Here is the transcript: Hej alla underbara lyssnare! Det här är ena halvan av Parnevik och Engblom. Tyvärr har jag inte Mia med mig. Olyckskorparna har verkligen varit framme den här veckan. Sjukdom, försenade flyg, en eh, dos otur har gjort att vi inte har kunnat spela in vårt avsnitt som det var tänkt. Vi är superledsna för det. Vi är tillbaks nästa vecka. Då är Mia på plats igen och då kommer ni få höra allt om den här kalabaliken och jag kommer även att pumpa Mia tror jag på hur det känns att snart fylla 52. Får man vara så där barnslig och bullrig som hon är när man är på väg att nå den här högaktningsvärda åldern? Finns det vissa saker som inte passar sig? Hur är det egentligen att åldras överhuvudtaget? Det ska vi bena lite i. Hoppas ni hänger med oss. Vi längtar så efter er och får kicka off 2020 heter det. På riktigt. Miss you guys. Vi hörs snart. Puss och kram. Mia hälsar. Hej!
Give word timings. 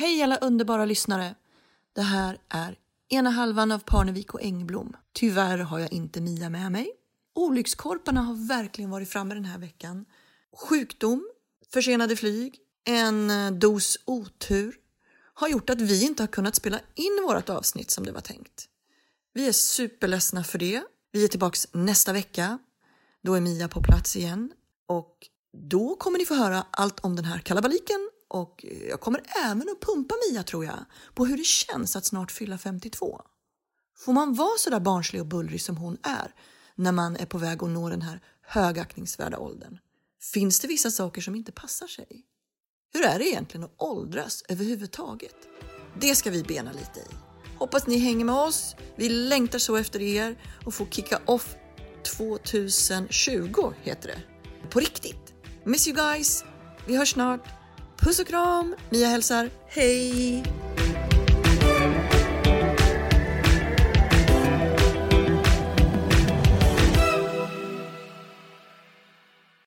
Hej 0.00 0.22
alla 0.22 0.36
underbara 0.36 0.84
lyssnare! 0.84 1.34
Det 1.92 2.02
här 2.02 2.38
är 2.48 2.78
ena 3.08 3.30
halvan 3.30 3.72
av 3.72 3.78
Parnevik 3.78 4.34
och 4.34 4.42
Engblom. 4.42 4.96
Tyvärr 5.12 5.58
har 5.58 5.78
jag 5.78 5.92
inte 5.92 6.20
Mia 6.20 6.50
med 6.50 6.72
mig. 6.72 6.90
Olyckskorparna 7.34 8.22
har 8.22 8.48
verkligen 8.48 8.90
varit 8.90 9.08
framme 9.08 9.34
den 9.34 9.44
här 9.44 9.58
veckan. 9.58 10.04
Sjukdom, 10.56 11.30
försenade 11.72 12.16
flyg, 12.16 12.58
en 12.84 13.30
eh, 13.30 13.50
dos 13.50 13.98
otur 14.04 14.74
har 15.34 15.48
gjort 15.48 15.70
att 15.70 15.80
vi 15.80 16.04
inte 16.04 16.22
har 16.22 16.28
kunnat 16.28 16.54
spela 16.54 16.80
in 16.94 17.24
vårt 17.28 17.48
avsnitt 17.48 17.90
som 17.90 18.06
det 18.06 18.12
var 18.12 18.20
tänkt. 18.20 18.68
Vi 19.32 19.48
är 19.48 19.52
superledsna 19.52 20.44
för 20.44 20.58
det. 20.58 20.82
Vi 21.12 21.24
är 21.24 21.28
tillbaks 21.28 21.68
nästa 21.72 22.12
vecka. 22.12 22.58
Då 23.22 23.34
är 23.34 23.40
Mia 23.40 23.68
på 23.68 23.82
plats 23.82 24.16
igen 24.16 24.52
och 24.86 25.16
då 25.52 25.96
kommer 25.96 26.18
ni 26.18 26.24
få 26.24 26.34
höra 26.34 26.66
allt 26.70 27.00
om 27.00 27.16
den 27.16 27.24
här 27.24 27.38
kalabaliken 27.38 28.10
och 28.30 28.64
jag 28.88 29.00
kommer 29.00 29.22
även 29.44 29.68
att 29.68 29.80
pumpa 29.80 30.14
Mia 30.30 30.42
tror 30.42 30.64
jag 30.64 30.84
på 31.14 31.26
hur 31.26 31.36
det 31.36 31.46
känns 31.46 31.96
att 31.96 32.04
snart 32.04 32.30
fylla 32.30 32.58
52. 32.58 33.20
Får 33.98 34.12
man 34.12 34.34
vara 34.34 34.58
så 34.58 34.70
där 34.70 34.80
barnslig 34.80 35.22
och 35.22 35.26
bullrig 35.26 35.62
som 35.62 35.76
hon 35.76 35.98
är 36.02 36.34
när 36.74 36.92
man 36.92 37.16
är 37.16 37.26
på 37.26 37.38
väg 37.38 37.62
att 37.62 37.70
nå 37.70 37.88
den 37.88 38.02
här 38.02 38.20
högaktningsvärda 38.42 39.38
åldern? 39.38 39.78
Finns 40.32 40.60
det 40.60 40.68
vissa 40.68 40.90
saker 40.90 41.20
som 41.20 41.34
inte 41.34 41.52
passar 41.52 41.86
sig? 41.86 42.24
Hur 42.92 43.04
är 43.04 43.18
det 43.18 43.28
egentligen 43.28 43.64
att 43.64 43.74
åldras 43.76 44.44
överhuvudtaget? 44.48 45.36
Det 46.00 46.14
ska 46.14 46.30
vi 46.30 46.42
bena 46.42 46.72
lite 46.72 47.00
i. 47.00 47.14
Hoppas 47.58 47.86
ni 47.86 47.98
hänger 47.98 48.24
med 48.24 48.34
oss. 48.34 48.76
Vi 48.96 49.08
längtar 49.08 49.58
så 49.58 49.76
efter 49.76 50.02
er 50.02 50.42
och 50.66 50.74
får 50.74 50.86
kicka 50.86 51.20
off 51.26 51.56
2020 52.16 53.72
heter 53.82 54.08
det. 54.08 54.22
På 54.70 54.80
riktigt. 54.80 55.34
Miss 55.64 55.88
you 55.88 55.96
guys. 55.96 56.44
Vi 56.86 56.96
hörs 56.96 57.12
snart. 57.12 57.59
Puss 58.00 58.20
och 58.20 58.26
kram. 58.26 58.74
Mia 58.90 59.08
hälsar. 59.08 59.50
Hej! 59.68 60.42